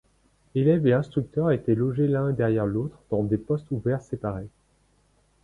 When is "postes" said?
3.37-3.69